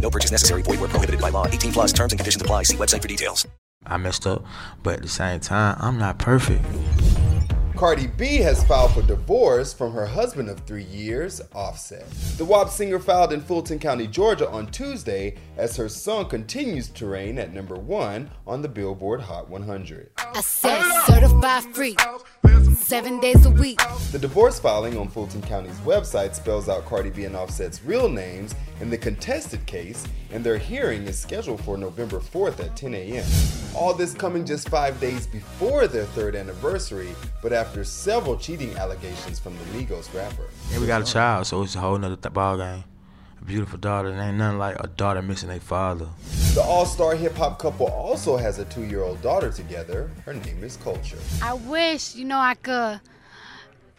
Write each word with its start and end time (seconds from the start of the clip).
No 0.00 0.10
purchase 0.10 0.32
necessary. 0.32 0.62
Void 0.62 0.80
where 0.80 0.88
prohibited 0.88 1.20
by 1.20 1.28
law. 1.28 1.46
18 1.46 1.72
plus 1.72 1.92
terms 1.92 2.12
and 2.12 2.18
conditions 2.18 2.42
apply. 2.42 2.64
See 2.64 2.76
website 2.76 3.02
for 3.02 3.08
details. 3.08 3.46
I 3.86 3.96
messed 3.96 4.26
up, 4.26 4.44
but 4.82 4.94
at 4.94 5.02
the 5.02 5.08
same 5.08 5.40
time, 5.40 5.76
I'm 5.80 5.98
not 5.98 6.18
perfect. 6.18 6.62
Cardi 7.80 8.08
B 8.08 8.36
has 8.36 8.62
filed 8.64 8.92
for 8.92 9.00
divorce 9.00 9.72
from 9.72 9.94
her 9.94 10.04
husband 10.04 10.50
of 10.50 10.60
three 10.60 10.84
years, 10.84 11.40
Offset. 11.54 12.06
The 12.36 12.44
WAP 12.44 12.68
singer 12.68 12.98
filed 12.98 13.32
in 13.32 13.40
Fulton 13.40 13.78
County, 13.78 14.06
Georgia 14.06 14.50
on 14.50 14.66
Tuesday 14.66 15.36
as 15.56 15.76
her 15.76 15.88
song 15.88 16.28
continues 16.28 16.88
to 16.88 17.06
reign 17.06 17.38
at 17.38 17.54
number 17.54 17.76
one 17.76 18.30
on 18.46 18.60
the 18.60 18.68
Billboard 18.68 19.22
Hot 19.22 19.48
100. 19.48 20.10
I 20.18 20.42
said 20.42 20.82
certified 21.06 21.74
free, 21.74 21.96
seven 22.90 23.20
days 23.20 23.46
a 23.46 23.50
week. 23.50 23.80
The 24.10 24.18
divorce 24.18 24.58
filing 24.58 24.98
on 24.98 25.06
Fulton 25.06 25.40
County's 25.42 25.78
website 25.82 26.34
spells 26.34 26.68
out 26.68 26.84
Cardi 26.86 27.10
B 27.10 27.24
and 27.24 27.36
Offset's 27.36 27.84
real 27.84 28.08
names 28.08 28.52
in 28.80 28.90
the 28.90 28.98
contested 28.98 29.64
case, 29.64 30.04
and 30.32 30.42
their 30.42 30.58
hearing 30.58 31.06
is 31.06 31.16
scheduled 31.16 31.60
for 31.62 31.78
November 31.78 32.18
4th 32.18 32.58
at 32.58 32.74
10 32.74 32.92
a.m. 32.94 33.24
All 33.76 33.94
this 33.94 34.12
coming 34.12 34.44
just 34.44 34.68
five 34.68 34.98
days 34.98 35.24
before 35.28 35.86
their 35.86 36.04
third 36.06 36.34
anniversary, 36.34 37.10
but 37.44 37.52
after 37.52 37.84
several 37.84 38.36
cheating 38.36 38.76
allegations 38.76 39.38
from 39.38 39.56
the 39.56 39.64
Migos 39.66 40.12
rapper. 40.12 40.48
And 40.72 40.80
we 40.80 40.88
got 40.88 41.00
a 41.00 41.04
child, 41.04 41.46
so 41.46 41.62
it's 41.62 41.76
a 41.76 41.78
whole 41.78 41.96
nother 41.96 42.16
th- 42.16 42.34
ball 42.34 42.56
game. 42.56 42.82
A 43.40 43.44
beautiful 43.44 43.78
daughter, 43.78 44.08
and 44.08 44.20
ain't 44.20 44.36
nothing 44.36 44.58
like 44.58 44.76
a 44.80 44.86
daughter 44.86 45.22
missing 45.22 45.50
a 45.50 45.60
father. 45.60 46.06
The 46.54 46.62
all 46.62 46.84
star 46.84 47.14
hip 47.14 47.36
hop 47.36 47.58
couple 47.58 47.86
also 47.86 48.36
has 48.36 48.58
a 48.58 48.64
two 48.66 48.84
year 48.84 49.02
old 49.02 49.22
daughter 49.22 49.50
together. 49.50 50.10
Her 50.24 50.34
name 50.34 50.62
is 50.62 50.76
Culture. 50.76 51.18
I 51.42 51.54
wish, 51.54 52.14
you 52.14 52.24
know, 52.24 52.38
I 52.38 52.54
could 52.54 53.00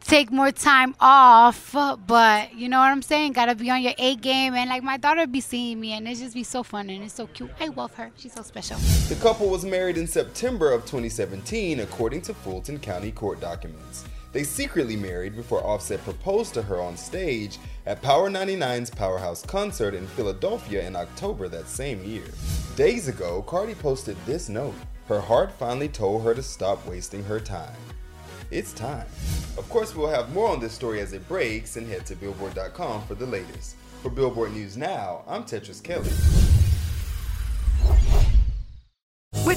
take 0.00 0.32
more 0.32 0.50
time 0.50 0.94
off, 1.00 1.72
but 2.06 2.54
you 2.54 2.68
know 2.68 2.78
what 2.78 2.86
I'm 2.86 3.02
saying? 3.02 3.32
Gotta 3.32 3.54
be 3.54 3.70
on 3.70 3.82
your 3.82 3.92
A 3.98 4.16
game, 4.16 4.54
and 4.54 4.70
like 4.70 4.82
my 4.82 4.96
daughter 4.96 5.26
be 5.26 5.40
seeing 5.40 5.78
me, 5.78 5.92
and 5.92 6.08
it 6.08 6.16
just 6.16 6.34
be 6.34 6.42
so 6.42 6.62
fun 6.62 6.90
and 6.90 7.04
it's 7.04 7.14
so 7.14 7.26
cute. 7.28 7.50
I 7.60 7.68
love 7.68 7.94
her. 7.94 8.10
She's 8.16 8.32
so 8.32 8.42
special. 8.42 8.78
The 9.08 9.16
couple 9.22 9.48
was 9.50 9.64
married 9.64 9.98
in 9.98 10.06
September 10.06 10.72
of 10.72 10.82
2017, 10.82 11.80
according 11.80 12.22
to 12.22 12.34
Fulton 12.34 12.78
County 12.78 13.12
court 13.12 13.40
documents. 13.40 14.04
They 14.32 14.44
secretly 14.44 14.96
married 14.96 15.36
before 15.36 15.64
Offset 15.64 16.02
proposed 16.04 16.54
to 16.54 16.62
her 16.62 16.80
on 16.80 16.96
stage 16.96 17.58
at 17.86 18.02
Power 18.02 18.28
99's 18.28 18.90
Powerhouse 18.90 19.42
concert 19.42 19.94
in 19.94 20.06
Philadelphia 20.08 20.86
in 20.86 20.96
October 20.96 21.48
that 21.48 21.68
same 21.68 22.04
year. 22.04 22.24
Days 22.76 23.08
ago, 23.08 23.42
Cardi 23.42 23.74
posted 23.74 24.16
this 24.26 24.48
note. 24.48 24.74
Her 25.06 25.20
heart 25.20 25.52
finally 25.52 25.88
told 25.88 26.22
her 26.24 26.34
to 26.34 26.42
stop 26.42 26.86
wasting 26.86 27.24
her 27.24 27.40
time. 27.40 27.76
It's 28.50 28.72
time. 28.72 29.06
Of 29.56 29.68
course, 29.70 29.94
we'll 29.94 30.08
have 30.08 30.32
more 30.32 30.48
on 30.48 30.60
this 30.60 30.72
story 30.72 31.00
as 31.00 31.14
it 31.14 31.26
breaks 31.26 31.76
and 31.76 31.88
head 31.88 32.04
to 32.06 32.14
Billboard.com 32.14 33.06
for 33.06 33.14
the 33.14 33.26
latest. 33.26 33.76
For 34.02 34.10
Billboard 34.10 34.52
News 34.52 34.76
Now, 34.76 35.24
I'm 35.26 35.44
Tetris 35.44 35.82
Kelly. 35.82 36.10